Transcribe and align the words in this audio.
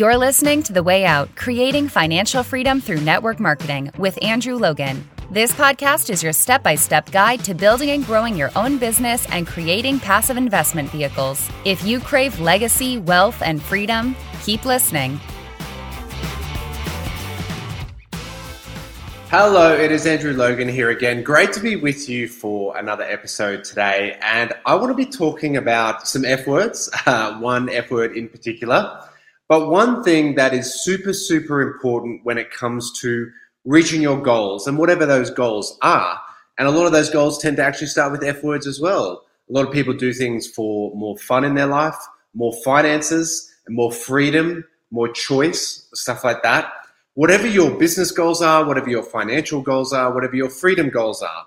You're 0.00 0.16
listening 0.16 0.62
to 0.62 0.72
The 0.72 0.82
Way 0.82 1.04
Out 1.04 1.36
Creating 1.36 1.86
Financial 1.86 2.42
Freedom 2.42 2.80
Through 2.80 3.02
Network 3.02 3.38
Marketing 3.38 3.90
with 3.98 4.18
Andrew 4.24 4.54
Logan. 4.54 5.06
This 5.30 5.52
podcast 5.52 6.08
is 6.08 6.22
your 6.22 6.32
step 6.32 6.62
by 6.62 6.74
step 6.74 7.10
guide 7.10 7.44
to 7.44 7.52
building 7.52 7.90
and 7.90 8.02
growing 8.06 8.34
your 8.34 8.50
own 8.56 8.78
business 8.78 9.26
and 9.30 9.46
creating 9.46 10.00
passive 10.00 10.38
investment 10.38 10.88
vehicles. 10.88 11.50
If 11.66 11.84
you 11.84 12.00
crave 12.00 12.40
legacy, 12.40 12.96
wealth, 12.96 13.42
and 13.42 13.60
freedom, 13.60 14.16
keep 14.42 14.64
listening. 14.64 15.20
Hello, 19.28 19.74
it 19.74 19.92
is 19.92 20.06
Andrew 20.06 20.32
Logan 20.32 20.66
here 20.66 20.88
again. 20.88 21.22
Great 21.22 21.52
to 21.52 21.60
be 21.60 21.76
with 21.76 22.08
you 22.08 22.26
for 22.26 22.74
another 22.78 23.04
episode 23.04 23.64
today. 23.64 24.18
And 24.22 24.54
I 24.64 24.76
want 24.76 24.88
to 24.88 24.94
be 24.94 25.04
talking 25.04 25.58
about 25.58 26.08
some 26.08 26.24
F 26.24 26.46
words, 26.46 26.88
uh, 27.04 27.38
one 27.38 27.68
F 27.68 27.90
word 27.90 28.16
in 28.16 28.30
particular. 28.30 28.98
But 29.50 29.68
one 29.68 30.04
thing 30.04 30.36
that 30.36 30.54
is 30.54 30.84
super, 30.84 31.12
super 31.12 31.60
important 31.60 32.24
when 32.24 32.38
it 32.38 32.52
comes 32.52 32.92
to 33.00 33.32
reaching 33.64 34.00
your 34.00 34.22
goals 34.22 34.68
and 34.68 34.78
whatever 34.78 35.04
those 35.04 35.28
goals 35.28 35.76
are. 35.82 36.20
And 36.56 36.68
a 36.68 36.70
lot 36.70 36.86
of 36.86 36.92
those 36.92 37.10
goals 37.10 37.36
tend 37.36 37.56
to 37.56 37.64
actually 37.64 37.88
start 37.88 38.12
with 38.12 38.22
F 38.22 38.44
words 38.44 38.68
as 38.68 38.80
well. 38.80 39.24
A 39.48 39.52
lot 39.52 39.66
of 39.66 39.72
people 39.72 39.92
do 39.92 40.12
things 40.12 40.46
for 40.46 40.94
more 40.94 41.18
fun 41.18 41.42
in 41.42 41.56
their 41.56 41.66
life, 41.66 41.96
more 42.32 42.52
finances, 42.62 43.52
and 43.66 43.74
more 43.74 43.90
freedom, 43.90 44.64
more 44.92 45.08
choice, 45.08 45.88
stuff 45.94 46.22
like 46.22 46.44
that. 46.44 46.72
Whatever 47.14 47.48
your 47.48 47.76
business 47.76 48.12
goals 48.12 48.40
are, 48.40 48.64
whatever 48.64 48.88
your 48.88 49.02
financial 49.02 49.62
goals 49.62 49.92
are, 49.92 50.14
whatever 50.14 50.36
your 50.36 50.50
freedom 50.50 50.90
goals 50.90 51.22
are, 51.22 51.46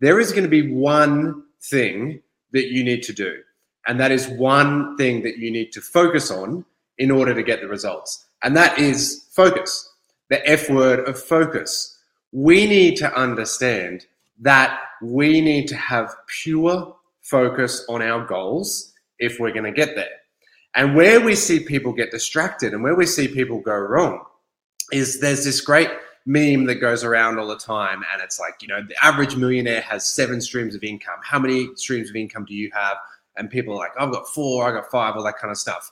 there 0.00 0.18
is 0.18 0.30
going 0.32 0.44
to 0.44 0.48
be 0.48 0.72
one 0.72 1.44
thing 1.60 2.22
that 2.52 2.72
you 2.72 2.82
need 2.82 3.02
to 3.02 3.12
do. 3.12 3.42
And 3.86 4.00
that 4.00 4.10
is 4.10 4.26
one 4.26 4.96
thing 4.96 5.22
that 5.24 5.36
you 5.36 5.50
need 5.50 5.70
to 5.72 5.82
focus 5.82 6.30
on 6.30 6.64
in 7.02 7.10
order 7.10 7.34
to 7.34 7.42
get 7.42 7.60
the 7.60 7.66
results. 7.66 8.26
And 8.44 8.56
that 8.56 8.78
is 8.78 9.26
focus, 9.32 9.90
the 10.30 10.48
F 10.48 10.70
word 10.70 11.00
of 11.08 11.20
focus. 11.20 11.98
We 12.30 12.64
need 12.64 12.96
to 12.98 13.12
understand 13.18 14.06
that 14.40 14.78
we 15.02 15.40
need 15.40 15.66
to 15.66 15.76
have 15.76 16.14
pure 16.28 16.94
focus 17.22 17.84
on 17.88 18.02
our 18.02 18.24
goals 18.24 18.92
if 19.18 19.40
we're 19.40 19.50
going 19.50 19.64
to 19.64 19.72
get 19.72 19.96
there. 19.96 20.16
And 20.76 20.94
where 20.94 21.20
we 21.20 21.34
see 21.34 21.58
people 21.58 21.92
get 21.92 22.12
distracted 22.12 22.72
and 22.72 22.84
where 22.84 22.94
we 22.94 23.04
see 23.04 23.26
people 23.26 23.58
go 23.58 23.76
wrong 23.76 24.24
is 24.92 25.18
there's 25.18 25.44
this 25.44 25.60
great 25.60 25.90
meme 26.24 26.66
that 26.66 26.76
goes 26.76 27.02
around 27.02 27.40
all 27.40 27.48
the 27.48 27.56
time 27.56 28.02
and 28.12 28.22
it's 28.22 28.38
like 28.38 28.54
you 28.62 28.68
know 28.68 28.80
the 28.80 28.94
average 29.04 29.34
millionaire 29.34 29.80
has 29.80 30.06
seven 30.06 30.40
streams 30.40 30.76
of 30.76 30.84
income 30.84 31.18
how 31.24 31.36
many 31.36 31.68
streams 31.74 32.08
of 32.10 32.14
income 32.14 32.44
do 32.44 32.54
you 32.54 32.70
have 32.72 32.96
and 33.36 33.50
people 33.50 33.74
are 33.74 33.78
like 33.78 33.90
i've 33.98 34.12
got 34.12 34.24
four 34.28 34.64
i've 34.64 34.74
got 34.80 34.88
five 34.88 35.16
all 35.16 35.24
that 35.24 35.36
kind 35.36 35.50
of 35.50 35.58
stuff 35.58 35.90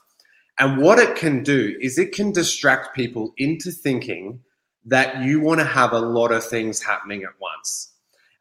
and 0.59 0.81
what 0.81 0.99
it 0.99 1.15
can 1.15 1.43
do 1.43 1.75
is 1.81 1.97
it 1.97 2.13
can 2.13 2.31
distract 2.31 2.95
people 2.95 3.33
into 3.37 3.71
thinking 3.71 4.41
that 4.85 5.23
you 5.23 5.39
want 5.39 5.59
to 5.59 5.65
have 5.65 5.93
a 5.93 5.99
lot 5.99 6.31
of 6.31 6.43
things 6.43 6.81
happening 6.81 7.23
at 7.23 7.39
once. 7.39 7.93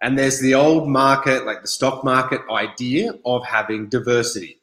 And 0.03 0.19
there's 0.19 0.41
the 0.41 0.55
old 0.55 0.89
market, 0.89 1.45
like 1.45 1.63
the 1.63 1.69
stock 1.69 2.05
market 2.05 2.41
idea 2.51 3.13
of 3.25 3.45
having 3.45 3.89
diversity 3.89 4.61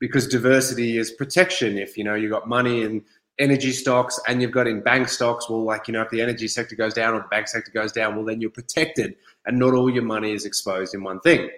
because 0.00 0.26
diversity 0.26 0.98
is 0.98 1.12
protection. 1.12 1.78
If 1.78 1.96
you 1.96 2.02
know 2.02 2.14
you've 2.14 2.32
got 2.32 2.48
money 2.48 2.82
in 2.82 3.04
energy 3.38 3.70
stocks 3.70 4.18
and 4.26 4.42
you've 4.42 4.50
got 4.50 4.66
in 4.66 4.80
bank 4.80 5.08
stocks, 5.08 5.48
well, 5.48 5.62
like 5.62 5.86
you 5.86 5.92
know, 5.92 6.02
if 6.02 6.10
the 6.10 6.20
energy 6.20 6.48
sector 6.48 6.74
goes 6.74 6.94
down 6.94 7.14
or 7.14 7.20
the 7.20 7.28
bank 7.28 7.46
sector 7.46 7.70
goes 7.70 7.92
down, 7.92 8.16
well, 8.16 8.24
then 8.24 8.40
you're 8.40 8.50
protected 8.50 9.14
and 9.46 9.58
not 9.58 9.74
all 9.74 9.88
your 9.88 10.02
money 10.02 10.32
is 10.32 10.44
exposed 10.44 10.94
in 10.94 11.04
one 11.04 11.20
thing. 11.20 11.50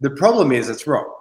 The 0.00 0.10
problem 0.10 0.50
is 0.50 0.68
it's 0.68 0.86
wrong. 0.86 1.12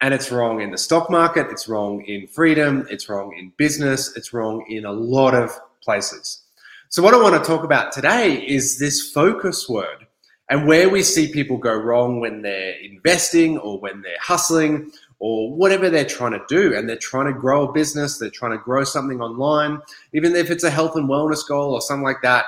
And 0.00 0.12
it's 0.12 0.30
wrong 0.30 0.60
in 0.60 0.70
the 0.70 0.78
stock 0.78 1.08
market, 1.08 1.46
it's 1.50 1.68
wrong 1.68 2.04
in 2.04 2.26
freedom, 2.26 2.86
it's 2.90 3.08
wrong 3.08 3.34
in 3.38 3.52
business, 3.56 4.14
it's 4.16 4.32
wrong 4.32 4.64
in 4.68 4.84
a 4.84 4.92
lot 4.92 5.34
of 5.34 5.50
places. 5.82 6.42
So, 6.88 7.02
what 7.02 7.14
I 7.14 7.22
want 7.22 7.42
to 7.42 7.48
talk 7.48 7.64
about 7.64 7.92
today 7.92 8.34
is 8.46 8.78
this 8.78 9.10
focus 9.10 9.68
word 9.68 10.06
and 10.50 10.66
where 10.66 10.88
we 10.88 11.02
see 11.02 11.32
people 11.32 11.56
go 11.56 11.74
wrong 11.74 12.20
when 12.20 12.42
they're 12.42 12.74
investing 12.80 13.58
or 13.58 13.80
when 13.80 14.02
they're 14.02 14.16
hustling 14.20 14.92
or 15.18 15.50
whatever 15.54 15.88
they're 15.88 16.04
trying 16.04 16.32
to 16.32 16.42
do. 16.48 16.74
And 16.76 16.88
they're 16.88 16.96
trying 16.96 17.32
to 17.32 17.38
grow 17.38 17.68
a 17.68 17.72
business, 17.72 18.18
they're 18.18 18.30
trying 18.30 18.52
to 18.52 18.62
grow 18.62 18.84
something 18.84 19.20
online, 19.20 19.80
even 20.12 20.36
if 20.36 20.50
it's 20.50 20.64
a 20.64 20.70
health 20.70 20.96
and 20.96 21.08
wellness 21.08 21.46
goal 21.46 21.72
or 21.72 21.80
something 21.80 22.04
like 22.04 22.22
that. 22.22 22.44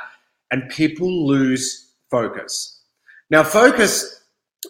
And 0.50 0.68
people 0.68 1.26
lose 1.26 1.90
focus. 2.10 2.80
Now, 3.30 3.42
focus 3.42 4.15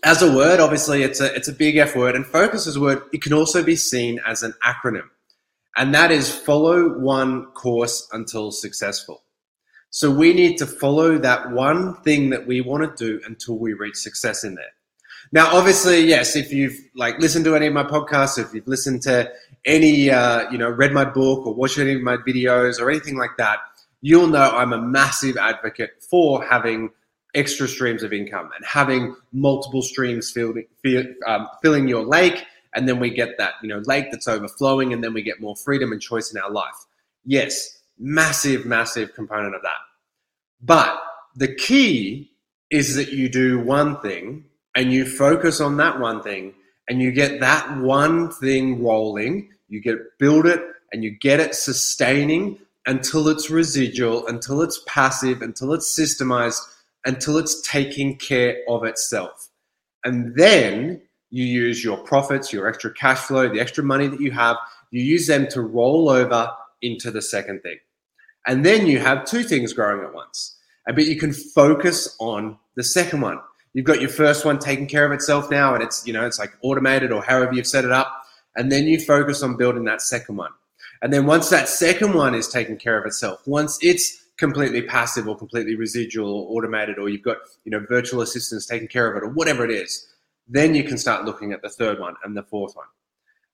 as 0.04 0.22
a 0.22 0.34
word, 0.34 0.60
obviously, 0.60 1.02
it's 1.02 1.20
a 1.20 1.34
it's 1.34 1.48
a 1.48 1.52
big 1.52 1.76
F 1.76 1.96
word, 1.96 2.14
and 2.14 2.26
focus 2.26 2.66
as 2.66 2.76
a 2.76 2.80
word. 2.80 3.02
It 3.12 3.22
can 3.22 3.32
also 3.32 3.62
be 3.62 3.76
seen 3.76 4.20
as 4.26 4.42
an 4.42 4.54
acronym, 4.64 5.08
and 5.76 5.94
that 5.94 6.10
is 6.10 6.34
follow 6.34 6.98
one 6.98 7.46
course 7.46 8.08
until 8.12 8.50
successful. 8.50 9.22
So 9.90 10.10
we 10.10 10.32
need 10.34 10.58
to 10.58 10.66
follow 10.66 11.18
that 11.18 11.52
one 11.52 11.94
thing 12.02 12.30
that 12.30 12.46
we 12.46 12.60
want 12.60 12.96
to 12.96 13.04
do 13.04 13.20
until 13.24 13.56
we 13.58 13.72
reach 13.72 13.96
success 13.96 14.44
in 14.44 14.54
there. 14.54 14.72
Now, 15.32 15.56
obviously, 15.56 16.00
yes, 16.00 16.36
if 16.36 16.52
you've 16.52 16.78
like 16.94 17.18
listened 17.18 17.44
to 17.46 17.56
any 17.56 17.66
of 17.66 17.72
my 17.72 17.82
podcasts, 17.82 18.38
if 18.38 18.52
you've 18.54 18.68
listened 18.68 19.02
to 19.02 19.30
any, 19.64 20.10
uh, 20.10 20.50
you 20.50 20.58
know, 20.58 20.68
read 20.68 20.92
my 20.92 21.04
book 21.04 21.46
or 21.46 21.54
watched 21.54 21.78
any 21.78 21.94
of 21.94 22.02
my 22.02 22.16
videos 22.16 22.80
or 22.80 22.90
anything 22.90 23.16
like 23.16 23.36
that, 23.38 23.58
you'll 24.02 24.28
know 24.28 24.50
I'm 24.50 24.72
a 24.72 24.80
massive 24.80 25.36
advocate 25.36 26.02
for 26.02 26.44
having 26.44 26.90
extra 27.36 27.68
streams 27.68 28.02
of 28.02 28.12
income 28.12 28.50
and 28.56 28.64
having 28.64 29.14
multiple 29.32 29.82
streams 29.82 30.30
filled, 30.30 30.58
fill, 30.82 31.04
um, 31.26 31.46
filling 31.62 31.86
your 31.86 32.04
lake. 32.04 32.44
And 32.74 32.88
then 32.88 32.98
we 32.98 33.10
get 33.10 33.38
that, 33.38 33.54
you 33.62 33.68
know, 33.68 33.82
lake 33.84 34.06
that's 34.10 34.26
overflowing 34.26 34.92
and 34.92 35.04
then 35.04 35.14
we 35.14 35.22
get 35.22 35.40
more 35.40 35.54
freedom 35.54 35.92
and 35.92 36.00
choice 36.00 36.32
in 36.32 36.40
our 36.40 36.50
life. 36.50 36.74
Yes, 37.24 37.78
massive, 37.98 38.66
massive 38.66 39.14
component 39.14 39.54
of 39.54 39.62
that. 39.62 39.78
But 40.60 41.00
the 41.36 41.54
key 41.54 42.32
is 42.70 42.96
that 42.96 43.12
you 43.12 43.28
do 43.28 43.60
one 43.60 44.00
thing 44.00 44.44
and 44.74 44.92
you 44.92 45.06
focus 45.06 45.60
on 45.60 45.76
that 45.76 46.00
one 46.00 46.22
thing 46.22 46.54
and 46.88 47.00
you 47.00 47.12
get 47.12 47.40
that 47.40 47.78
one 47.78 48.30
thing 48.30 48.82
rolling, 48.82 49.50
you 49.68 49.80
get 49.80 49.96
build 50.18 50.46
it 50.46 50.60
and 50.92 51.04
you 51.04 51.10
get 51.10 51.40
it 51.40 51.54
sustaining 51.54 52.58
until 52.86 53.28
it's 53.28 53.50
residual, 53.50 54.26
until 54.28 54.62
it's 54.62 54.80
passive, 54.86 55.42
until 55.42 55.72
it's 55.72 55.98
systemized, 55.98 56.60
until 57.06 57.38
it's 57.38 57.62
taking 57.62 58.16
care 58.18 58.58
of 58.68 58.84
itself. 58.84 59.48
And 60.04 60.34
then 60.36 61.00
you 61.30 61.44
use 61.44 61.82
your 61.82 61.96
profits, 61.98 62.52
your 62.52 62.68
extra 62.68 62.92
cash 62.92 63.20
flow, 63.20 63.48
the 63.48 63.60
extra 63.60 63.82
money 63.82 64.08
that 64.08 64.20
you 64.20 64.30
have, 64.32 64.56
you 64.90 65.02
use 65.02 65.26
them 65.26 65.46
to 65.48 65.62
roll 65.62 66.08
over 66.10 66.50
into 66.82 67.10
the 67.10 67.22
second 67.22 67.62
thing. 67.62 67.78
And 68.46 68.64
then 68.64 68.86
you 68.86 68.98
have 68.98 69.24
two 69.24 69.42
things 69.42 69.72
growing 69.72 70.04
at 70.04 70.14
once. 70.14 70.56
But 70.86 71.06
you 71.06 71.16
can 71.16 71.32
focus 71.32 72.14
on 72.20 72.58
the 72.76 72.84
second 72.84 73.20
one. 73.20 73.40
You've 73.74 73.86
got 73.86 74.00
your 74.00 74.10
first 74.10 74.44
one 74.44 74.58
taking 74.58 74.86
care 74.86 75.04
of 75.04 75.12
itself 75.12 75.50
now, 75.50 75.74
and 75.74 75.82
it's 75.82 76.06
you 76.06 76.12
know 76.12 76.24
it's 76.24 76.38
like 76.38 76.52
automated 76.62 77.10
or 77.10 77.22
however 77.22 77.52
you've 77.52 77.66
set 77.66 77.84
it 77.84 77.90
up. 77.90 78.22
And 78.54 78.70
then 78.70 78.84
you 78.84 79.00
focus 79.00 79.42
on 79.42 79.56
building 79.56 79.84
that 79.84 80.00
second 80.00 80.36
one. 80.36 80.52
And 81.02 81.12
then 81.12 81.26
once 81.26 81.50
that 81.50 81.68
second 81.68 82.14
one 82.14 82.34
is 82.34 82.48
taking 82.48 82.78
care 82.78 82.98
of 82.98 83.04
itself, 83.04 83.46
once 83.46 83.78
it's 83.82 84.25
completely 84.38 84.82
passive 84.82 85.28
or 85.28 85.36
completely 85.36 85.74
residual 85.74 86.30
or 86.30 86.56
automated 86.56 86.98
or 86.98 87.08
you've 87.08 87.22
got 87.22 87.38
you 87.64 87.70
know 87.70 87.84
virtual 87.88 88.20
assistants 88.20 88.66
taking 88.66 88.88
care 88.88 89.10
of 89.10 89.16
it 89.16 89.26
or 89.26 89.30
whatever 89.30 89.64
it 89.64 89.70
is 89.70 90.06
then 90.48 90.74
you 90.74 90.84
can 90.84 90.98
start 90.98 91.24
looking 91.24 91.52
at 91.52 91.62
the 91.62 91.68
third 91.68 91.98
one 91.98 92.14
and 92.24 92.36
the 92.36 92.42
fourth 92.42 92.76
one. 92.76 92.86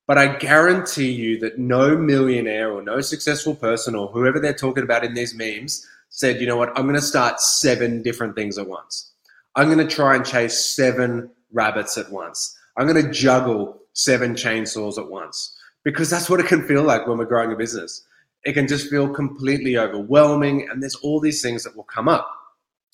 But 0.07 0.19
i 0.19 0.37
guarantee 0.37 1.11
you 1.11 1.39
that 1.41 1.59
no 1.59 1.97
millionaire 1.97 2.71
or 2.73 2.83
no 2.83 3.01
successful 3.01 3.55
person 3.55 3.95
or 3.95 4.09
whoever 4.09 4.39
they're 4.41 4.53
talking 4.53 4.83
about 4.83 5.05
in 5.05 5.15
these 5.15 5.35
memes 5.35 5.87
said 6.11 6.41
you 6.41 6.47
know 6.47 6.57
what? 6.57 6.77
I'm 6.77 6.85
going 6.85 7.01
to 7.01 7.03
start 7.03 7.41
seven 7.41 8.03
different 8.03 8.35
things 8.35 8.59
at 8.59 8.69
once. 8.69 9.11
I'm 9.57 9.73
going 9.73 9.87
to 9.87 9.95
try 9.95 10.15
and 10.15 10.25
chase 10.25 10.59
seven 10.59 11.31
rabbits 11.53 11.97
at 11.97 12.11
once. 12.11 12.59
I'm 12.77 12.87
going 12.87 13.03
to 13.03 13.11
juggle 13.11 13.81
seven 13.95 14.35
chainsaws 14.35 14.99
at 14.99 15.11
once. 15.11 15.57
Because 15.85 16.11
that's 16.11 16.31
what 16.31 16.39
it 16.39 16.47
can 16.47 16.67
feel 16.67 16.85
like 16.85 17.07
when 17.07 17.19
we're 17.19 17.25
growing 17.25 17.53
a 17.53 17.57
business 17.57 18.05
it 18.45 18.53
can 18.55 18.67
just 18.67 18.91
feel 18.91 19.09
completely 19.09 19.77
overwhelming. 19.77 20.69
And 20.71 20.83
there's 20.83 20.97
all 20.97 21.21
these 21.21 21.43
things 21.43 21.65
that 21.65 21.77
will 21.77 21.85
come 21.85 22.09
up. 22.09 22.29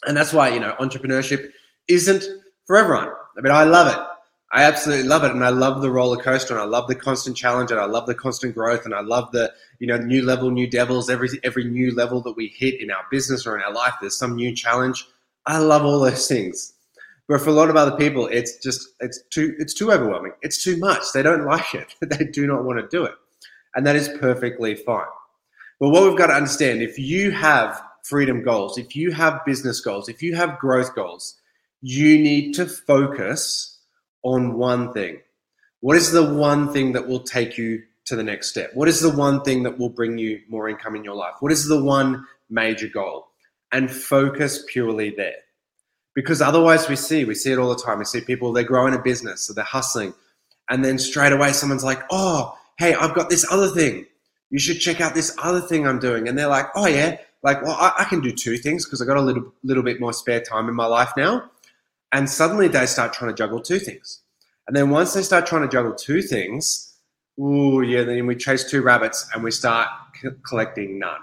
And 0.07 0.17
that's 0.17 0.33
why, 0.33 0.49
you 0.49 0.61
know, 0.61 0.75
entrepreneurship 0.79 1.51
isn't 1.89 2.25
for 2.67 2.77
everyone. 2.77 3.09
I 3.37 3.41
mean, 3.41 3.53
I 3.53 3.65
love 3.65 3.89
it. 3.89 3.99
I 4.51 4.63
absolutely 4.63 5.07
love 5.09 5.25
it. 5.25 5.33
And 5.33 5.45
I 5.45 5.51
love 5.51 5.83
the 5.83 5.91
roller 5.91 6.23
coaster 6.23 6.55
and 6.55 6.63
I 6.63 6.67
love 6.67 6.89
the 6.89 6.95
constant 6.95 7.37
challenge 7.37 7.71
and 7.71 7.81
I 7.81 7.85
love 7.85 8.07
the 8.07 8.15
constant 8.15 8.55
growth 8.55 8.85
and 8.85 8.95
I 8.95 9.01
love 9.01 9.31
the, 9.33 9.53
you 9.79 9.87
know, 9.87 9.99
new 9.99 10.25
level, 10.25 10.51
new 10.51 10.67
devils, 10.67 11.11
every, 11.11 11.29
every 11.45 11.65
new 11.65 11.95
level 11.95 12.23
that 12.23 12.37
we 12.37 12.49
hit 12.49 12.81
in 12.81 12.91
our 12.91 13.05
business 13.11 13.47
or 13.47 13.57
in 13.57 13.63
our 13.63 13.73
life, 13.73 13.95
there's 14.01 14.17
some 14.17 14.37
new 14.37 14.55
challenge. 14.55 15.07
I 15.47 15.59
love 15.59 15.85
all 15.85 16.01
those 16.01 16.27
things. 16.27 16.75
But 17.27 17.43
for 17.43 17.51
a 17.51 17.53
lot 17.53 17.69
of 17.69 17.77
other 17.77 17.97
people, 17.97 18.27
it's 18.29 18.57
just, 18.57 18.89
it's 19.01 19.23
too, 19.29 19.55
it's 19.59 19.75
too 19.75 19.93
overwhelming. 19.93 20.33
It's 20.41 20.63
too 20.63 20.79
much. 20.79 21.13
They 21.13 21.23
don't 21.23 21.45
like 21.47 21.75
it. 21.75 21.95
they 22.01 22.25
do 22.25 22.47
not 22.47 22.65
want 22.65 22.79
to 22.79 22.89
do 22.89 23.05
it. 23.05 23.15
And 23.75 23.87
that 23.87 23.97
is 23.97 24.09
perfectly 24.19 24.75
fine. 24.75 25.05
But 25.81 25.91
what 25.91 26.05
we've 26.05 26.19
got 26.19 26.29
to 26.29 26.35
understand 26.35 26.83
if 26.83 26.99
you 26.99 27.31
have 27.31 27.81
freedom 28.03 28.43
goals, 28.43 28.79
if 28.79 28.97
you 28.97 29.13
have 29.13 29.45
business 29.45 29.81
goals, 29.81 30.09
if 30.09 30.23
you 30.23 30.35
have 30.35 30.59
growth 30.59 30.95
goals, 30.95 31.37
you 31.81 32.19
need 32.19 32.53
to 32.55 32.67
focus 32.67 33.79
on 34.23 34.55
one 34.55 34.93
thing. 34.93 35.21
What 35.81 35.97
is 35.97 36.11
the 36.11 36.35
one 36.35 36.73
thing 36.73 36.93
that 36.93 37.07
will 37.07 37.21
take 37.21 37.57
you 37.57 37.83
to 38.07 38.17
the 38.17 38.25
next 38.25 38.49
step? 38.49 38.71
What 38.75 38.89
is 38.89 39.01
the 39.01 39.11
one 39.11 39.43
thing 39.43 39.63
that 39.63 39.79
will 39.79 39.91
bring 39.91 40.19
you 40.19 40.41
more 40.49 40.69
income 40.69 40.97
in 40.97 41.05
your 41.05 41.15
life? 41.15 41.35
What 41.41 41.53
is 41.53 41.69
the 41.69 41.83
one 41.83 42.27
major 42.51 42.89
goal? 42.89 43.29
And 43.71 43.91
focus 43.91 44.65
purely 44.67 45.11
there. 45.11 45.37
Because 46.15 46.43
otherwise, 46.43 46.89
we 46.89 46.97
see, 46.97 47.25
we 47.25 47.35
see 47.35 47.53
it 47.53 47.59
all 47.59 47.69
the 47.69 47.81
time. 47.81 47.99
We 47.99 48.05
see 48.05 48.23
people, 48.23 48.53
they're 48.53 48.65
growing 48.65 48.95
a 48.95 48.99
business, 48.99 49.43
so 49.43 49.53
they're 49.53 49.63
hustling. 49.63 50.15
And 50.69 50.85
then 50.85 50.99
straight 50.99 51.33
away, 51.33 51.53
someone's 51.53 51.85
like, 51.85 52.03
oh, 52.11 52.59
hey, 52.79 52.95
I've 52.95 53.15
got 53.15 53.31
this 53.31 53.47
other 53.53 53.69
thing. 53.69 54.07
You 54.51 54.59
should 54.59 54.81
check 54.81 55.01
out 55.01 55.15
this 55.15 55.35
other 55.43 55.61
thing 55.61 55.87
I'm 55.87 55.99
doing. 55.99 56.29
And 56.29 56.39
they're 56.39 56.49
like, 56.49 56.67
oh, 56.75 56.87
yeah, 56.87 57.19
like, 57.43 57.63
well, 57.63 57.77
I, 57.79 57.93
I 57.99 58.05
can 58.05 58.21
do 58.21 58.33
two 58.33 58.57
things 58.57 58.85
because 58.85 59.01
I 59.01 59.05
got 59.05 59.17
a 59.17 59.23
little, 59.23 59.53
little 59.63 59.83
bit 59.83 60.01
more 60.01 60.13
spare 60.13 60.41
time 60.41 60.69
in 60.69 60.75
my 60.75 60.87
life 60.87 61.13
now. 61.17 61.51
And 62.13 62.29
suddenly 62.29 62.69
they 62.69 62.87
start 62.87 63.13
trying 63.13 63.31
to 63.31 63.37
juggle 63.37 63.61
two 63.61 63.79
things. 63.79 64.21
And 64.67 64.77
then 64.77 64.91
once 64.91 65.15
they 65.15 65.23
start 65.23 65.47
trying 65.47 65.63
to 65.63 65.69
juggle 65.69 65.95
two 65.95 66.23
things, 66.23 66.95
ooh, 67.41 67.83
yeah, 67.83 68.03
then 68.03 68.27
we 68.27 68.37
chase 68.37 68.69
two 68.69 68.83
rabbits 68.83 69.29
and 69.35 69.43
we 69.43 69.51
start 69.51 69.89
c- 70.21 70.29
collecting 70.47 70.99
none. 70.99 71.21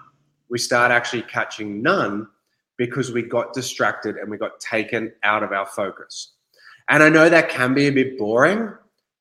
We 0.50 0.58
start 0.58 0.92
actually 0.92 1.24
catching 1.24 1.82
none 1.82 2.28
because 2.78 3.12
we 3.12 3.24
got 3.24 3.54
distracted 3.54 4.16
and 4.18 4.30
we 4.30 4.38
got 4.38 4.60
taken 4.60 5.12
out 5.24 5.44
of 5.44 5.52
our 5.52 5.66
focus. 5.66 6.34
And 6.88 7.02
I 7.02 7.10
know 7.10 7.30
that 7.30 7.50
can 7.50 7.74
be 7.74 7.88
a 7.88 7.92
bit 7.92 8.18
boring, 8.18 8.72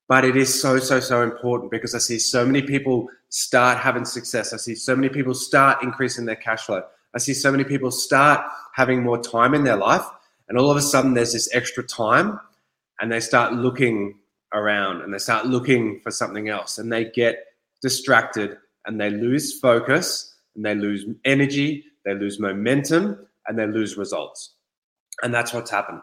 but 0.08 0.24
it 0.24 0.36
is 0.36 0.60
so, 0.60 0.78
so, 0.78 1.00
so 1.00 1.22
important 1.22 1.70
because 1.70 1.94
I 1.94 1.98
see 1.98 2.18
so 2.18 2.44
many 2.44 2.62
people 2.62 3.08
start 3.34 3.78
having 3.78 4.04
success. 4.04 4.52
I 4.52 4.58
see 4.58 4.76
so 4.76 4.94
many 4.94 5.08
people 5.08 5.34
start 5.34 5.82
increasing 5.82 6.24
their 6.24 6.36
cash 6.36 6.66
flow. 6.66 6.84
I 7.16 7.18
see 7.18 7.34
so 7.34 7.50
many 7.50 7.64
people 7.64 7.90
start 7.90 8.46
having 8.74 9.02
more 9.02 9.20
time 9.20 9.54
in 9.54 9.64
their 9.64 9.76
life. 9.76 10.04
And 10.48 10.56
all 10.56 10.70
of 10.70 10.76
a 10.76 10.82
sudden, 10.82 11.14
there's 11.14 11.32
this 11.32 11.52
extra 11.52 11.82
time, 11.82 12.38
and 13.00 13.10
they 13.10 13.18
start 13.18 13.52
looking 13.52 14.20
around 14.52 15.00
and 15.00 15.12
they 15.12 15.18
start 15.18 15.46
looking 15.46 15.98
for 16.04 16.12
something 16.12 16.48
else, 16.48 16.78
and 16.78 16.92
they 16.92 17.06
get 17.06 17.38
distracted 17.82 18.56
and 18.86 19.00
they 19.00 19.10
lose 19.10 19.58
focus 19.58 20.32
and 20.54 20.64
they 20.64 20.76
lose 20.76 21.04
energy, 21.24 21.84
they 22.04 22.14
lose 22.14 22.38
momentum, 22.38 23.26
and 23.48 23.58
they 23.58 23.66
lose 23.66 23.96
results. 23.96 24.54
And 25.24 25.34
that's 25.34 25.52
what's 25.52 25.72
happened. 25.72 26.02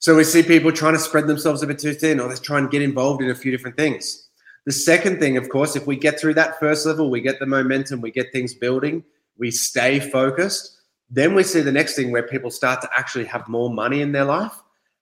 So 0.00 0.16
we 0.16 0.24
see 0.24 0.42
people 0.42 0.72
trying 0.72 0.94
to 0.94 0.98
spread 0.98 1.28
themselves 1.28 1.62
a 1.62 1.68
bit 1.68 1.78
too 1.78 1.94
thin, 1.94 2.18
or 2.18 2.28
they 2.28 2.34
try 2.34 2.58
and 2.58 2.68
get 2.68 2.82
involved 2.82 3.22
in 3.22 3.30
a 3.30 3.34
few 3.34 3.52
different 3.52 3.76
things. 3.76 4.28
The 4.66 4.72
second 4.72 5.20
thing, 5.20 5.36
of 5.36 5.48
course, 5.48 5.76
if 5.76 5.86
we 5.86 5.96
get 5.96 6.18
through 6.18 6.34
that 6.34 6.58
first 6.58 6.86
level, 6.86 7.10
we 7.10 7.20
get 7.20 7.38
the 7.38 7.46
momentum, 7.46 8.00
we 8.00 8.10
get 8.10 8.32
things 8.32 8.54
building, 8.54 9.04
we 9.38 9.50
stay 9.50 10.00
focused. 10.00 10.78
Then 11.10 11.34
we 11.34 11.42
see 11.42 11.60
the 11.60 11.72
next 11.72 11.96
thing 11.96 12.10
where 12.10 12.22
people 12.22 12.50
start 12.50 12.80
to 12.80 12.88
actually 12.96 13.26
have 13.26 13.46
more 13.46 13.70
money 13.70 14.00
in 14.00 14.12
their 14.12 14.24
life. 14.24 14.54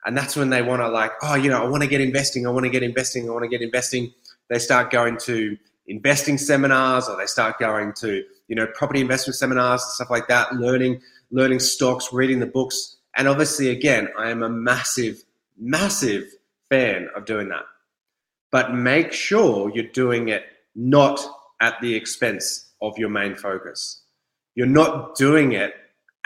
And 0.05 0.17
that's 0.17 0.35
when 0.35 0.51
they 0.51 0.63
want 0.63 0.83
to, 0.83 0.89
like, 0.89 1.13
oh, 1.23 1.37
you 1.37 1.49
know, 1.49 1.63
I 1.63 1.69
want 1.69 1.85
to 1.85 1.89
get 1.89 2.01
investing, 2.01 2.47
I 2.47 2.51
want 2.51 2.65
to 2.65 2.71
get 2.71 2.83
investing, 2.83 3.29
I 3.29 3.33
want 3.33 3.45
to 3.45 3.49
get 3.49 3.63
investing. 3.63 4.13
They 4.49 4.59
start 4.59 4.91
going 4.91 5.17
to 5.19 5.57
investing 5.87 6.39
seminars 6.39 7.09
or 7.09 7.17
they 7.17 7.27
start 7.27 7.59
going 7.59 7.93
to, 7.99 8.25
you 8.49 8.57
know, 8.57 8.67
property 8.75 9.01
investment 9.01 9.37
seminars 9.37 9.83
and 9.83 9.93
stuff 9.93 10.11
like 10.11 10.27
that, 10.27 10.55
learning, 10.57 11.01
learning 11.31 11.61
stocks, 11.61 12.13
reading 12.13 12.41
the 12.41 12.47
books 12.47 12.97
and 13.15 13.29
obviously, 13.29 13.69
again, 13.69 14.09
I 14.19 14.31
am 14.31 14.43
a 14.43 14.49
massive, 14.49 15.23
massive 15.59 16.25
fan 16.71 17.09
of 17.15 17.25
doing 17.25 17.49
that. 17.51 17.65
But 18.53 18.75
make 18.75 19.13
sure 19.13 19.73
you're 19.75 19.85
doing 19.85 20.29
it 20.29 20.45
not 20.77 21.21
at 21.61 21.81
the 21.81 21.95
expense 21.95 22.73
of 22.81 22.97
your 22.99 23.09
main 23.09 23.35
focus. 23.35 24.03
You're 24.55 24.67
not 24.67 25.17
doing 25.17 25.53
it 25.53 25.75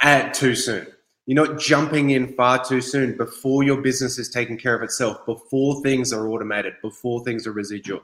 at 0.02 0.34
too 0.34 0.54
soon. 0.54 0.86
You're 1.26 1.46
not 1.46 1.58
jumping 1.58 2.10
in 2.10 2.34
far 2.34 2.64
too 2.64 2.80
soon 2.80 3.16
before 3.16 3.62
your 3.62 3.80
business 3.80 4.18
is 4.18 4.28
taking 4.28 4.58
care 4.58 4.76
of 4.76 4.82
itself, 4.82 5.24
before 5.26 5.82
things 5.82 6.12
are 6.12 6.28
automated, 6.28 6.74
before 6.82 7.24
things 7.24 7.46
are 7.46 7.52
residual. 7.52 8.02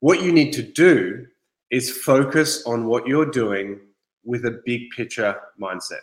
What 0.00 0.22
you 0.22 0.32
need 0.32 0.52
to 0.52 0.62
do 0.62 1.26
is 1.70 1.90
focus 1.90 2.64
on 2.66 2.86
what 2.86 3.06
you're 3.06 3.30
doing 3.30 3.80
with 4.24 4.46
a 4.46 4.62
big 4.64 4.90
picture 4.90 5.38
mindset. 5.60 6.00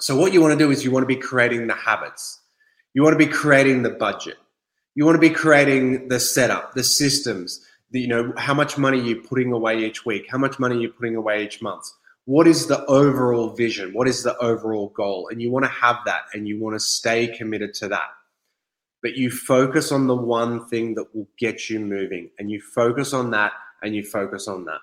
So 0.00 0.16
what 0.16 0.32
you 0.32 0.40
want 0.40 0.52
to 0.52 0.58
do 0.58 0.70
is 0.70 0.84
you 0.84 0.90
want 0.90 1.02
to 1.02 1.14
be 1.14 1.16
creating 1.16 1.66
the 1.66 1.74
habits. 1.74 2.40
You 2.94 3.02
want 3.02 3.18
to 3.18 3.26
be 3.26 3.30
creating 3.30 3.82
the 3.82 3.90
budget. 3.90 4.36
You 4.98 5.04
want 5.04 5.14
to 5.14 5.20
be 5.20 5.30
creating 5.30 6.08
the 6.08 6.18
setup, 6.18 6.74
the 6.74 6.82
systems, 6.82 7.64
the, 7.92 8.00
you 8.00 8.08
know, 8.08 8.32
how 8.36 8.52
much 8.52 8.76
money 8.76 8.98
you're 8.98 9.22
putting 9.22 9.52
away 9.52 9.84
each 9.84 10.04
week, 10.04 10.26
how 10.28 10.38
much 10.38 10.58
money 10.58 10.80
you're 10.80 10.90
putting 10.90 11.14
away 11.14 11.44
each 11.44 11.62
month. 11.62 11.84
What 12.24 12.48
is 12.48 12.66
the 12.66 12.84
overall 12.86 13.50
vision? 13.50 13.92
What 13.92 14.08
is 14.08 14.24
the 14.24 14.36
overall 14.38 14.88
goal? 14.88 15.28
And 15.30 15.40
you 15.40 15.52
want 15.52 15.66
to 15.66 15.70
have 15.70 15.98
that 16.06 16.22
and 16.34 16.48
you 16.48 16.58
want 16.58 16.74
to 16.74 16.80
stay 16.80 17.28
committed 17.28 17.74
to 17.74 17.86
that. 17.90 18.08
But 19.00 19.16
you 19.16 19.30
focus 19.30 19.92
on 19.92 20.08
the 20.08 20.16
one 20.16 20.66
thing 20.66 20.96
that 20.96 21.14
will 21.14 21.28
get 21.38 21.70
you 21.70 21.78
moving 21.78 22.30
and 22.40 22.50
you 22.50 22.60
focus 22.60 23.12
on 23.12 23.30
that 23.30 23.52
and 23.84 23.94
you 23.94 24.02
focus 24.02 24.48
on 24.48 24.64
that. 24.64 24.80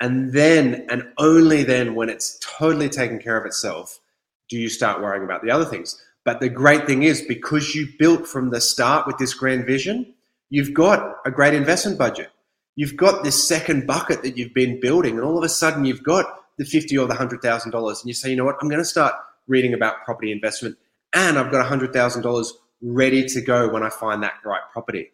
And 0.00 0.32
then, 0.32 0.86
and 0.90 1.04
only 1.18 1.62
then, 1.62 1.94
when 1.94 2.08
it's 2.08 2.36
totally 2.40 2.88
taken 2.88 3.20
care 3.20 3.38
of 3.38 3.46
itself, 3.46 4.00
do 4.48 4.58
you 4.58 4.68
start 4.68 5.00
worrying 5.00 5.22
about 5.22 5.44
the 5.44 5.52
other 5.52 5.66
things? 5.66 6.02
But 6.24 6.40
the 6.40 6.50
great 6.50 6.86
thing 6.86 7.02
is, 7.02 7.22
because 7.22 7.74
you 7.74 7.88
built 7.98 8.26
from 8.26 8.50
the 8.50 8.60
start 8.60 9.06
with 9.06 9.18
this 9.18 9.32
grand 9.32 9.64
vision, 9.66 10.14
you've 10.50 10.74
got 10.74 11.16
a 11.24 11.30
great 11.30 11.54
investment 11.54 11.98
budget. 11.98 12.30
You've 12.76 12.96
got 12.96 13.24
this 13.24 13.46
second 13.48 13.86
bucket 13.86 14.22
that 14.22 14.36
you've 14.36 14.54
been 14.54 14.80
building, 14.80 15.16
and 15.16 15.24
all 15.24 15.38
of 15.38 15.44
a 15.44 15.48
sudden 15.48 15.84
you've 15.84 16.02
got 16.02 16.26
the 16.58 16.64
fifty 16.64 16.98
or 16.98 17.06
the 17.06 17.14
hundred 17.14 17.40
thousand 17.40 17.72
dollars, 17.72 18.00
and 18.00 18.08
you 18.08 18.14
say, 18.14 18.30
you 18.30 18.36
know 18.36 18.44
what, 18.44 18.56
I'm 18.60 18.68
going 18.68 18.82
to 18.82 18.84
start 18.84 19.14
reading 19.48 19.72
about 19.72 20.04
property 20.04 20.30
investment, 20.30 20.76
and 21.14 21.38
I've 21.38 21.50
got 21.50 21.62
a 21.62 21.68
hundred 21.68 21.92
thousand 21.92 22.22
dollars 22.22 22.52
ready 22.82 23.24
to 23.26 23.40
go 23.40 23.68
when 23.68 23.82
I 23.82 23.90
find 23.90 24.22
that 24.22 24.34
right 24.44 24.62
property. 24.72 25.10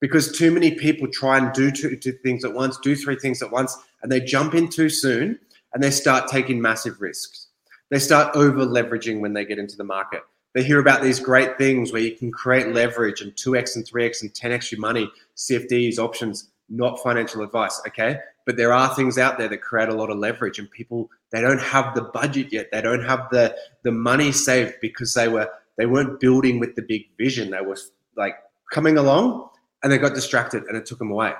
Because 0.00 0.30
too 0.30 0.52
many 0.52 0.76
people 0.76 1.08
try 1.08 1.38
and 1.38 1.52
do 1.52 1.72
two, 1.72 1.96
two 1.96 2.12
things 2.12 2.44
at 2.44 2.54
once, 2.54 2.78
do 2.78 2.94
three 2.94 3.16
things 3.16 3.42
at 3.42 3.50
once, 3.50 3.76
and 4.02 4.12
they 4.12 4.20
jump 4.20 4.54
in 4.54 4.68
too 4.68 4.88
soon, 4.88 5.40
and 5.74 5.82
they 5.82 5.90
start 5.90 6.30
taking 6.30 6.62
massive 6.62 7.00
risks 7.00 7.47
they 7.90 7.98
start 7.98 8.34
over 8.36 8.66
leveraging 8.66 9.20
when 9.20 9.32
they 9.32 9.44
get 9.44 9.58
into 9.58 9.76
the 9.76 9.84
market. 9.84 10.22
They 10.54 10.62
hear 10.62 10.80
about 10.80 11.02
these 11.02 11.20
great 11.20 11.58
things 11.58 11.92
where 11.92 12.02
you 12.02 12.16
can 12.16 12.32
create 12.32 12.68
leverage 12.68 13.20
and 13.20 13.32
2x 13.32 13.76
and 13.76 13.84
3x 13.84 14.22
and 14.22 14.32
10x 14.32 14.72
your 14.72 14.80
money, 14.80 15.10
CFDs, 15.36 15.98
options, 15.98 16.50
not 16.68 17.02
financial 17.02 17.42
advice, 17.42 17.80
okay? 17.86 18.18
But 18.46 18.56
there 18.56 18.72
are 18.72 18.94
things 18.94 19.18
out 19.18 19.38
there 19.38 19.48
that 19.48 19.58
create 19.58 19.88
a 19.88 19.94
lot 19.94 20.10
of 20.10 20.18
leverage 20.18 20.58
and 20.58 20.70
people 20.70 21.10
they 21.30 21.42
don't 21.42 21.60
have 21.60 21.94
the 21.94 22.02
budget 22.02 22.52
yet. 22.52 22.70
They 22.72 22.80
don't 22.80 23.04
have 23.04 23.28
the 23.30 23.54
the 23.82 23.92
money 23.92 24.32
saved 24.32 24.74
because 24.80 25.12
they 25.14 25.28
were 25.28 25.48
they 25.76 25.86
weren't 25.86 26.20
building 26.20 26.58
with 26.58 26.74
the 26.74 26.82
big 26.82 27.06
vision. 27.18 27.50
They 27.50 27.60
were 27.60 27.76
like 28.16 28.36
coming 28.72 28.96
along 28.96 29.50
and 29.82 29.92
they 29.92 29.98
got 29.98 30.14
distracted 30.14 30.64
and 30.64 30.76
it 30.76 30.86
took 30.86 30.98
them 30.98 31.10
away. 31.10 31.32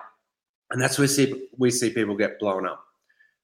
And 0.70 0.80
that's 0.80 0.98
where 0.98 1.04
we 1.04 1.08
see 1.08 1.48
we 1.56 1.70
see 1.70 1.90
people 1.90 2.16
get 2.16 2.38
blown 2.38 2.66
up. 2.66 2.84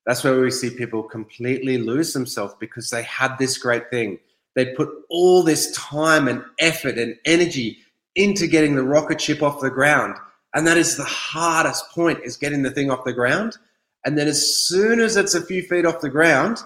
That's 0.07 0.23
where 0.23 0.39
we 0.39 0.51
see 0.51 0.71
people 0.71 1.03
completely 1.03 1.79
lose 1.79 2.13
themselves 2.13 2.55
because 2.61 2.91
they 2.91 3.03
had 3.03 3.37
this 3.39 3.57
great 3.57 3.91
thing. 3.91 4.19
They 4.55 4.67
put 4.75 4.91
all 5.09 5.43
this 5.43 5.73
time 5.73 6.29
and 6.29 6.45
effort 6.59 6.99
and 6.99 7.17
energy 7.25 7.79
into 8.15 8.47
getting 8.47 8.77
the 8.77 8.85
rocket 8.85 9.21
ship 9.21 9.43
off 9.43 9.61
the 9.61 9.71
ground. 9.71 10.15
And 10.55 10.67
that 10.67 10.77
is 10.77 10.97
the 10.97 11.05
hardest 11.05 11.91
point 11.91 12.21
is 12.23 12.37
getting 12.37 12.63
the 12.63 12.71
thing 12.71 12.91
off 12.91 13.05
the 13.05 13.13
ground. 13.13 13.57
And 14.05 14.19
then 14.19 14.29
as 14.29 14.67
soon 14.67 15.01
as 15.01 15.17
it's 15.17 15.35
a 15.35 15.45
few 15.45 15.63
feet 15.63 15.87
off 15.87 16.01
the 16.01 16.11
ground, 16.11 16.59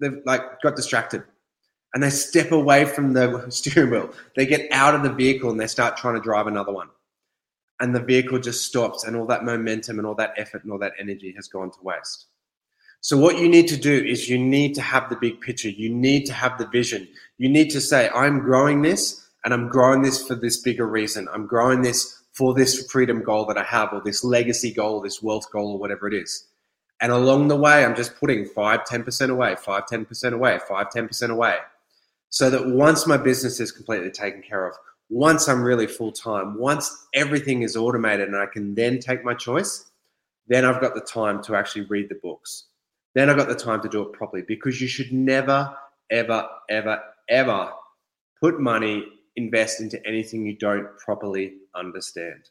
they've 0.00 0.20
like 0.24 0.60
got 0.60 0.76
distracted 0.76 1.24
and 1.94 2.02
they 2.02 2.10
step 2.10 2.52
away 2.52 2.84
from 2.84 3.14
the 3.14 3.46
steering 3.48 3.90
wheel. 3.90 4.10
They 4.36 4.46
get 4.46 4.70
out 4.70 4.94
of 4.94 5.02
the 5.02 5.12
vehicle 5.12 5.50
and 5.50 5.58
they 5.58 5.66
start 5.66 5.96
trying 5.96 6.14
to 6.14 6.20
drive 6.20 6.46
another 6.46 6.72
one 6.72 6.88
and 7.82 7.92
the 7.92 8.00
vehicle 8.00 8.38
just 8.38 8.64
stops 8.64 9.02
and 9.02 9.16
all 9.16 9.26
that 9.26 9.44
momentum 9.44 9.98
and 9.98 10.06
all 10.06 10.14
that 10.14 10.32
effort 10.36 10.62
and 10.62 10.72
all 10.72 10.78
that 10.78 10.92
energy 11.00 11.32
has 11.34 11.48
gone 11.48 11.68
to 11.72 11.78
waste. 11.82 12.26
So 13.00 13.18
what 13.18 13.40
you 13.40 13.48
need 13.48 13.66
to 13.68 13.76
do 13.76 13.92
is 13.92 14.30
you 14.30 14.38
need 14.38 14.76
to 14.76 14.80
have 14.80 15.10
the 15.10 15.16
big 15.16 15.40
picture. 15.40 15.68
You 15.68 15.92
need 15.92 16.24
to 16.26 16.32
have 16.32 16.58
the 16.58 16.68
vision. 16.68 17.08
You 17.38 17.48
need 17.48 17.70
to 17.70 17.80
say, 17.80 18.08
I'm 18.10 18.38
growing 18.38 18.82
this 18.82 19.26
and 19.44 19.52
I'm 19.52 19.68
growing 19.68 20.00
this 20.00 20.24
for 20.24 20.36
this 20.36 20.60
bigger 20.60 20.86
reason. 20.86 21.26
I'm 21.34 21.48
growing 21.48 21.82
this 21.82 22.22
for 22.32 22.54
this 22.54 22.88
freedom 22.88 23.24
goal 23.24 23.46
that 23.46 23.58
I 23.58 23.64
have 23.64 23.92
or 23.92 24.00
this 24.00 24.22
legacy 24.22 24.72
goal, 24.72 25.00
this 25.00 25.20
wealth 25.20 25.50
goal 25.50 25.72
or 25.72 25.78
whatever 25.80 26.06
it 26.06 26.14
is. 26.14 26.46
And 27.00 27.10
along 27.10 27.48
the 27.48 27.56
way, 27.56 27.84
I'm 27.84 27.96
just 27.96 28.14
putting 28.14 28.44
5, 28.44 28.84
10% 28.84 29.30
away, 29.30 29.56
5, 29.56 29.86
10% 29.86 30.32
away, 30.32 30.60
5, 30.68 30.86
10% 30.88 31.30
away. 31.30 31.56
So 32.30 32.48
that 32.48 32.68
once 32.68 33.08
my 33.08 33.16
business 33.16 33.58
is 33.58 33.72
completely 33.72 34.12
taken 34.12 34.40
care 34.40 34.68
of, 34.68 34.76
once 35.12 35.46
I'm 35.46 35.62
really 35.62 35.86
full 35.86 36.10
time, 36.10 36.58
once 36.58 37.06
everything 37.12 37.62
is 37.62 37.76
automated 37.76 38.28
and 38.28 38.36
I 38.36 38.46
can 38.46 38.74
then 38.74 38.98
take 38.98 39.22
my 39.22 39.34
choice, 39.34 39.90
then 40.48 40.64
I've 40.64 40.80
got 40.80 40.94
the 40.94 41.02
time 41.02 41.42
to 41.42 41.54
actually 41.54 41.84
read 41.84 42.08
the 42.08 42.18
books. 42.22 42.68
Then 43.14 43.28
I've 43.28 43.36
got 43.36 43.48
the 43.48 43.54
time 43.54 43.82
to 43.82 43.90
do 43.90 44.00
it 44.00 44.14
properly 44.14 44.42
because 44.48 44.80
you 44.80 44.88
should 44.88 45.12
never, 45.12 45.76
ever, 46.10 46.48
ever, 46.70 47.02
ever 47.28 47.72
put 48.40 48.58
money, 48.58 49.04
invest 49.36 49.82
into 49.82 50.04
anything 50.06 50.46
you 50.46 50.56
don't 50.56 50.88
properly 50.96 51.56
understand. 51.74 52.48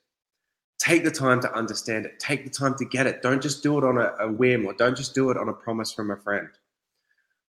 Take 0.78 1.04
the 1.04 1.10
time 1.10 1.42
to 1.42 1.54
understand 1.56 2.06
it. 2.06 2.20
Take 2.20 2.44
the 2.44 2.52
time 2.52 2.76
to 2.76 2.86
get 2.86 3.08
it. 3.08 3.24
Don't 3.24 3.42
just 3.42 3.64
do 3.64 3.80
it 3.80 3.84
on 3.84 3.98
a, 3.98 4.14
a 4.20 4.32
whim 4.32 4.68
or 4.68 4.74
don't 4.74 4.96
just 4.96 5.16
do 5.16 5.32
it 5.32 5.38
on 5.38 5.50
a 5.50 5.54
promise 5.54 5.92
from 5.92 6.12
a 6.12 6.18
friend. 6.18 6.50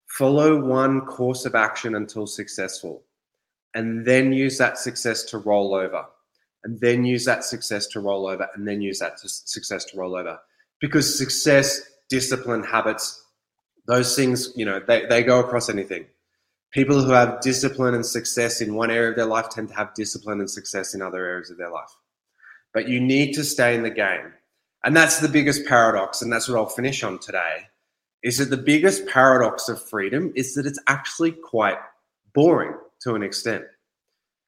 Follow 0.05 0.63
one 0.63 1.01
course 1.01 1.45
of 1.45 1.55
action 1.55 1.95
until 1.95 2.27
successful 2.27 3.03
and 3.73 4.05
then 4.05 4.33
use 4.33 4.57
that 4.57 4.77
success 4.77 5.23
to 5.25 5.37
roll 5.37 5.73
over. 5.75 6.05
and 6.63 6.79
then 6.81 7.05
use 7.05 7.25
that 7.25 7.43
success 7.43 7.87
to 7.87 7.99
roll 7.99 8.27
over, 8.27 8.47
and 8.53 8.67
then 8.67 8.81
use 8.81 8.99
that 8.99 9.17
to 9.17 9.29
success 9.29 9.85
to 9.85 9.97
roll 9.97 10.15
over. 10.15 10.39
Because 10.81 11.17
success, 11.17 11.81
discipline, 12.09 12.63
habits, 12.63 13.23
those 13.87 14.15
things, 14.15 14.51
you 14.55 14.65
know, 14.65 14.79
they, 14.85 15.05
they 15.05 15.23
go 15.23 15.39
across 15.39 15.69
anything. 15.69 16.05
People 16.71 17.01
who 17.01 17.11
have 17.11 17.41
discipline 17.41 17.95
and 17.95 18.05
success 18.05 18.61
in 18.61 18.75
one 18.75 18.91
area 18.91 19.09
of 19.09 19.15
their 19.15 19.25
life 19.25 19.49
tend 19.49 19.69
to 19.69 19.75
have 19.75 19.93
discipline 19.95 20.39
and 20.39 20.49
success 20.49 20.93
in 20.93 21.01
other 21.01 21.25
areas 21.25 21.49
of 21.49 21.57
their 21.57 21.71
life. 21.71 21.89
But 22.73 22.87
you 22.87 22.99
need 22.99 23.33
to 23.33 23.43
stay 23.43 23.73
in 23.73 23.83
the 23.83 23.89
game. 23.89 24.33
And 24.83 24.95
that's 24.95 25.19
the 25.19 25.27
biggest 25.27 25.65
paradox, 25.65 26.21
and 26.21 26.31
that's 26.31 26.47
what 26.47 26.57
I'll 26.57 26.67
finish 26.67 27.03
on 27.03 27.19
today. 27.19 27.67
Is 28.21 28.37
that 28.37 28.49
the 28.49 28.57
biggest 28.57 29.07
paradox 29.07 29.69
of 29.69 29.81
freedom 29.81 30.31
is 30.35 30.53
that 30.55 30.65
it's 30.65 30.79
actually 30.87 31.31
quite 31.31 31.77
boring 32.33 32.75
to 33.01 33.15
an 33.15 33.23
extent. 33.23 33.63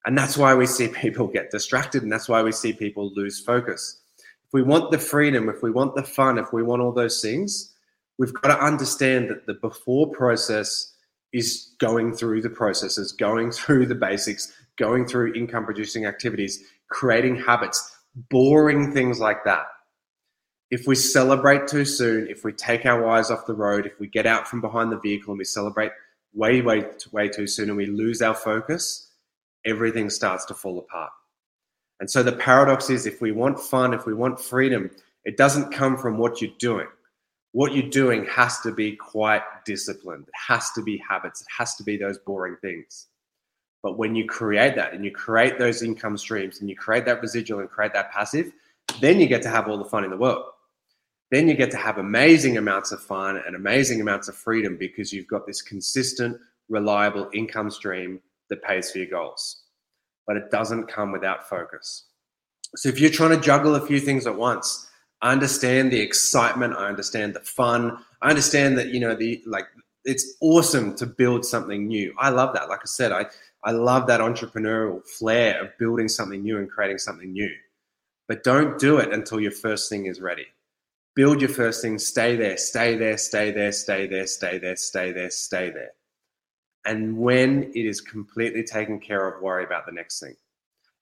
And 0.05 0.17
that's 0.17 0.38
why 0.38 0.53
we 0.53 0.65
see 0.65 0.88
people 1.01 1.27
get 1.27 1.51
distracted, 1.51 2.03
and 2.03 2.12
that's 2.12 2.29
why 2.29 2.41
we 2.41 2.51
see 2.51 2.74
people 2.74 3.12
lose 3.15 3.39
focus. 3.39 4.01
If 4.20 4.53
we 4.53 4.63
want 4.63 4.91
the 4.91 5.00
freedom, 5.00 5.50
if 5.50 5.63
we 5.63 5.72
want 5.72 5.96
the 5.96 6.03
fun, 6.03 6.38
if 6.38 6.51
we 6.51 6.63
want 6.63 6.81
all 6.81 6.91
those 6.91 7.22
things, 7.22 7.74
we've 8.17 8.34
got 8.34 8.55
to 8.55 8.63
understand 8.63 9.29
that 9.29 9.46
the 9.46 9.53
before 9.55 10.12
process 10.12 10.93
is 11.31 11.74
going 11.79 12.13
through 12.13 12.41
the 12.41 12.50
processes, 12.50 13.12
going 13.12 13.51
through 13.51 13.86
the 13.86 13.96
basics, 13.96 14.51
going 14.77 15.05
through 15.05 15.34
income 15.34 15.65
producing 15.65 16.05
activities, 16.05 16.63
creating 16.89 17.36
habits, 17.36 17.98
boring 18.29 18.93
things 18.93 19.20
like 19.20 19.43
that. 19.46 19.63
If 20.70 20.88
we 20.88 20.96
celebrate 20.96 21.67
too 21.67 21.84
soon, 21.84 22.27
if 22.27 22.46
we 22.46 22.53
take 22.53 22.86
our 22.86 23.08
eyes 23.10 23.29
off 23.29 23.46
the 23.46 23.53
road, 23.53 23.86
if 23.86 24.00
we 24.00 24.08
get 24.08 24.25
out 24.25 24.48
from 24.48 24.62
behind 24.62 24.91
the 24.91 25.00
vehicle 25.00 25.31
and 25.31 25.38
we 25.38 25.43
celebrate 25.43 25.91
way, 26.34 26.62
way, 26.62 26.86
way 27.12 27.28
too 27.28 27.48
soon 27.48 27.70
and 27.70 27.78
we 27.78 27.86
lose 27.86 28.22
our 28.22 28.36
focus, 28.36 29.12
everything 29.66 30.10
starts 30.10 30.46
to 30.46 30.54
fall 30.54 30.80
apart. 30.80 31.12
And 32.00 32.10
so 32.10 32.24
the 32.24 32.32
paradox 32.32 32.90
is 32.90 33.06
if 33.06 33.22
we 33.22 33.32
want 33.32 33.60
fun, 33.60 33.94
if 33.94 34.06
we 34.06 34.14
want 34.14 34.40
freedom, 34.40 34.90
it 35.24 35.38
doesn't 35.38 35.72
come 35.72 35.98
from 35.98 36.18
what 36.18 36.42
you're 36.42 36.52
doing. 36.58 36.88
What 37.52 37.76
you're 37.76 37.90
doing 37.90 38.26
has 38.26 38.60
to 38.62 38.72
be 38.72 38.96
quite 38.96 39.44
disciplined. 39.66 40.24
It 40.28 40.34
has 40.48 40.72
to 40.72 40.82
be 40.82 40.98
habits. 40.98 41.42
It 41.42 41.48
has 41.56 41.76
to 41.76 41.84
be 41.84 41.98
those 41.98 42.18
boring 42.18 42.56
things. 42.62 43.08
But 43.84 43.98
when 43.98 44.16
you 44.16 44.26
create 44.26 44.76
that 44.76 44.94
and 44.94 45.04
you 45.04 45.12
create 45.12 45.60
those 45.60 45.84
income 45.84 46.18
streams 46.18 46.60
and 46.60 46.70
you 46.70 46.76
create 46.76 47.06
that 47.06 47.22
residual 47.22 47.60
and 47.60 47.70
create 47.70 47.94
that 47.94 48.12
passive, 48.12 48.52
then 49.00 49.20
you 49.20 49.28
get 49.28 49.42
to 49.44 49.50
have 49.50 49.68
all 49.68 49.78
the 49.78 49.86
fun 49.86 50.04
in 50.04 50.10
the 50.10 50.18
world. 50.18 50.46
Then 51.32 51.48
you 51.48 51.54
get 51.54 51.72
to 51.72 51.78
have 51.78 51.98
amazing 51.98 52.58
amounts 52.58 52.92
of 52.92 53.02
fun 53.02 53.42
and 53.48 53.56
amazing 53.56 54.02
amounts 54.02 54.28
of 54.28 54.36
freedom 54.36 54.76
because 54.76 55.14
you've 55.14 55.28
got 55.28 55.48
this 55.48 55.62
consistent, 55.62 56.38
reliable 56.68 57.30
income 57.34 57.72
stream 57.72 58.20
that 58.50 58.62
pays 58.62 58.92
for 58.92 58.98
your 58.98 59.08
goals. 59.08 59.64
But 60.28 60.36
it 60.36 60.52
doesn't 60.52 60.88
come 60.88 61.12
without 61.12 61.48
focus. 61.48 62.06
So 62.76 62.90
if 62.90 63.00
you're 63.00 63.10
trying 63.10 63.32
to 63.32 63.40
juggle 63.40 63.76
a 63.76 63.86
few 63.86 64.00
things 64.00 64.28
at 64.28 64.36
once, 64.36 64.90
I 65.22 65.32
understand 65.32 65.92
the 65.92 66.00
excitement, 66.02 66.76
I 66.76 66.88
understand 66.88 67.34
the 67.34 67.40
fun, 67.40 67.98
I 68.22 68.30
understand 68.30 68.78
that, 68.78 68.90
you 68.90 69.00
know, 69.00 69.16
the 69.16 69.42
like 69.46 69.66
it's 70.04 70.36
awesome 70.42 70.96
to 70.96 71.06
build 71.06 71.46
something 71.46 71.88
new. 71.88 72.14
I 72.18 72.30
love 72.30 72.54
that. 72.56 72.70
Like 72.70 72.80
I 72.82 72.86
said, 72.86 73.12
I 73.12 73.26
I 73.64 73.72
love 73.72 74.08
that 74.08 74.20
entrepreneurial 74.20 75.06
flair 75.06 75.64
of 75.64 75.78
building 75.78 76.08
something 76.08 76.42
new 76.42 76.58
and 76.58 76.70
creating 76.70 76.98
something 76.98 77.32
new. 77.32 77.52
But 78.28 78.44
don't 78.44 78.80
do 78.80 78.98
it 78.98 79.14
until 79.14 79.40
your 79.40 79.52
first 79.52 79.90
thing 79.90 80.08
is 80.08 80.20
ready. 80.20 80.48
Build 81.13 81.41
your 81.41 81.50
first 81.50 81.82
thing, 81.82 82.00
stay 82.00 82.36
there, 82.36 82.58
stay 82.58 82.96
there, 82.96 83.18
stay 83.18 83.51
there, 83.51 83.72
stay 83.72 84.08
there, 84.08 84.27
stay 84.27 84.58
there, 84.58 84.75
stay 84.75 85.12
there, 85.12 85.30
stay 85.30 85.70
there. 85.70 85.91
And 86.86 87.18
when 87.18 87.63
it 87.75 87.86
is 87.86 88.01
completely 88.01 88.63
taken 88.63 89.00
care 89.00 89.27
of, 89.27 89.41
worry 89.41 89.63
about 89.63 89.86
the 89.86 89.91
next 89.91 90.20
thing. 90.20 90.36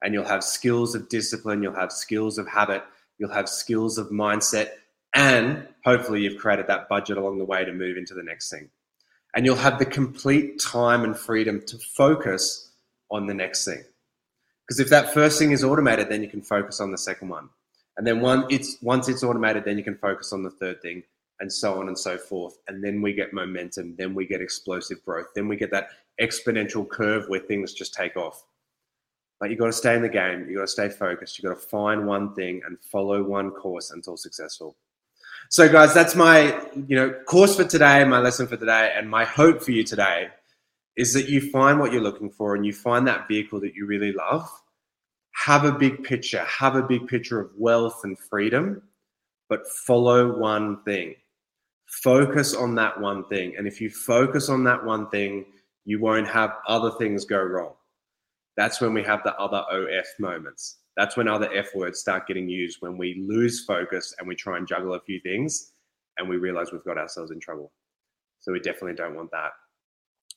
And 0.02 0.14
you'll 0.14 0.26
have 0.26 0.44
skills 0.44 0.96
of 0.96 1.10
discipline, 1.10 1.62
you'll 1.62 1.76
have 1.76 1.92
skills 1.92 2.38
of 2.38 2.48
habit, 2.48 2.84
you'll 3.18 3.34
have 3.34 3.48
skills 3.48 3.98
of 3.98 4.10
mindset, 4.10 4.72
and 5.14 5.68
hopefully 5.86 6.22
you've 6.22 6.42
created 6.42 6.68
that 6.68 6.90
budget 6.90 7.18
along 7.18 7.38
the 7.38 7.46
way 7.46 7.64
to 7.64 7.72
move 7.72 7.98
into 7.98 8.14
the 8.14 8.24
next 8.24 8.50
thing. 8.50 8.70
And 9.36 9.46
you'll 9.46 9.56
have 9.58 9.78
the 9.78 9.86
complete 9.86 10.60
time 10.60 11.04
and 11.04 11.16
freedom 11.16 11.62
to 11.68 11.78
focus 11.78 12.72
on 13.12 13.28
the 13.28 13.34
next 13.34 13.66
thing. 13.66 13.84
Because 14.68 14.80
if 14.80 14.90
that 14.90 15.14
first 15.14 15.40
thing 15.40 15.52
is 15.52 15.64
automated, 15.64 16.10
then 16.10 16.24
you 16.24 16.30
can 16.30 16.42
focus 16.42 16.80
on 16.80 16.92
the 16.92 16.98
second 16.98 17.30
one. 17.30 17.50
And 18.00 18.08
then 18.08 18.22
one, 18.22 18.46
it's, 18.50 18.78
once 18.82 19.10
it's 19.10 19.24
automated, 19.24 19.66
then 19.66 19.78
you 19.78 19.84
can 19.84 19.98
focus 19.98 20.32
on 20.32 20.42
the 20.42 20.50
third 20.50 20.82
thing 20.82 21.04
and 21.42 21.52
so 21.52 21.82
on 21.82 21.90
and 21.90 22.00
so 22.00 22.18
forth. 22.18 22.58
And 22.70 22.82
then 22.82 23.02
we 23.02 23.12
get 23.12 23.34
momentum, 23.34 23.94
then 23.98 24.14
we 24.16 24.26
get 24.26 24.40
explosive 24.40 25.04
growth, 25.04 25.28
then 25.36 25.50
we 25.50 25.58
get 25.58 25.70
that 25.72 25.90
exponential 26.20 26.88
curve 26.88 27.28
where 27.28 27.42
things 27.42 27.74
just 27.74 27.94
take 27.94 28.16
off. 28.16 28.46
But 29.38 29.50
you 29.50 29.58
got 29.58 29.66
to 29.66 29.74
stay 29.74 29.98
in 29.98 30.02
the 30.02 30.08
game, 30.08 30.48
you 30.50 30.56
got 30.56 30.62
to 30.62 30.68
stay 30.68 30.88
focused, 30.88 31.38
you 31.38 31.50
got 31.50 31.56
to 31.56 31.68
find 31.68 32.08
one 32.08 32.34
thing 32.36 32.62
and 32.66 32.78
follow 32.80 33.22
one 33.22 33.52
course 33.52 33.92
until 33.92 34.16
successful. 34.16 34.78
So, 35.50 35.68
guys, 35.70 35.94
that's 35.94 36.16
my 36.16 36.58
you 36.88 36.96
know 36.96 37.12
course 37.26 37.58
for 37.58 37.66
today, 37.66 38.06
my 38.06 38.20
lesson 38.20 38.48
for 38.48 38.56
today, 38.56 38.94
and 38.96 39.10
my 39.10 39.26
hope 39.26 39.62
for 39.62 39.72
you 39.72 39.84
today 39.84 40.30
is 40.96 41.14
that 41.14 41.28
you 41.28 41.52
find 41.52 41.80
what 41.80 41.92
you're 41.92 42.02
looking 42.02 42.30
for 42.30 42.56
and 42.56 42.66
you 42.66 42.72
find 42.72 43.06
that 43.08 43.28
vehicle 43.28 43.60
that 43.60 43.76
you 43.76 43.86
really 43.86 44.14
love. 44.14 44.50
Have 45.36 45.64
a 45.64 45.72
big 45.72 46.04
picture, 46.04 46.44
have 46.44 46.76
a 46.76 46.84
big 46.84 47.08
picture 47.08 47.40
of 47.40 47.52
wealth 47.58 48.02
and 48.04 48.18
freedom, 48.18 48.82
but 49.48 49.68
follow 49.68 50.38
one 50.38 50.84
thing. 50.84 51.16
Focus 51.86 52.54
on 52.54 52.76
that 52.76 53.00
one 53.00 53.26
thing. 53.26 53.56
And 53.58 53.68
if 53.68 53.82
you 53.82 53.90
focus 53.90 54.50
on 54.50 54.64
that 54.66 54.84
one 54.84 55.10
thing, 55.10 55.46
you 55.86 56.00
won't 56.00 56.28
have 56.28 56.58
other 56.68 56.92
things 56.92 57.26
go 57.26 57.42
wrong. 57.42 57.74
That's 58.58 58.82
when 58.82 58.94
we 58.94 59.04
have 59.04 59.24
the 59.24 59.36
other 59.36 59.64
OF 59.72 60.06
moments. 60.20 60.80
That's 60.98 61.16
when 61.16 61.28
other 61.28 61.50
F 61.54 61.74
words 61.74 62.00
start 62.00 62.28
getting 62.28 62.50
used 62.50 62.82
when 62.82 62.98
we 62.98 63.26
lose 63.26 63.64
focus 63.64 64.14
and 64.20 64.28
we 64.28 64.36
try 64.36 64.58
and 64.58 64.68
juggle 64.68 64.96
a 64.96 65.00
few 65.00 65.20
things 65.22 65.72
and 66.18 66.28
we 66.28 66.36
realize 66.36 66.72
we've 66.72 66.84
got 66.84 66.98
ourselves 66.98 67.32
in 67.32 67.40
trouble. 67.40 67.72
So 68.42 68.52
we 68.52 68.60
definitely 68.60 68.96
don't 68.96 69.16
want 69.16 69.32
that. 69.32 69.52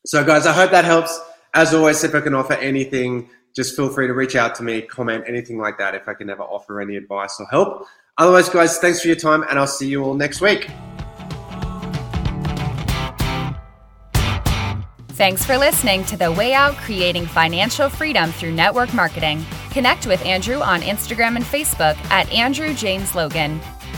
So, 0.07 0.25
guys, 0.25 0.47
I 0.47 0.53
hope 0.53 0.71
that 0.71 0.85
helps. 0.85 1.21
As 1.55 1.75
always, 1.75 2.03
if 2.03 2.15
I 2.15 2.21
can 2.21 2.35
offer 2.35 2.55
anything, 2.55 3.29
just 3.55 3.77
feel 3.77 3.89
free 3.89 4.07
to 4.07 4.15
reach 4.15 4.37
out 4.37 4.55
to 4.57 4.63
me, 4.63 4.83
comment, 4.83 5.25
anything 5.27 5.59
like 5.59 5.79
that, 5.79 5.95
if 5.95 6.09
I 6.09 6.15
can 6.15 6.31
ever 6.31 6.43
offer 6.43 6.81
any 6.81 6.97
advice 6.97 7.39
or 7.39 7.47
help. 7.47 7.87
Otherwise, 8.19 8.49
guys, 8.49 8.79
thanks 8.79 9.01
for 9.01 9.09
your 9.09 9.17
time, 9.17 9.45
and 9.49 9.59
I'll 9.59 9.67
see 9.67 9.89
you 9.89 10.03
all 10.03 10.15
next 10.15 10.41
week. 10.41 10.69
Thanks 15.11 15.45
for 15.45 15.57
listening 15.57 16.05
to 16.07 16.17
The 16.17 16.33
Way 16.33 16.53
Out 16.55 16.75
Creating 16.77 17.27
Financial 17.27 17.89
Freedom 17.89 18.33
Through 18.33 18.53
Network 18.53 18.93
Marketing. 18.93 19.45
Connect 19.71 20.07
with 20.07 20.25
Andrew 20.25 20.61
on 20.61 20.81
Instagram 20.81 21.37
and 21.37 21.45
Facebook 21.45 21.97
at 22.11 22.31
Andrew 22.33 22.75
James 22.75 23.15
Logan. 23.15 23.61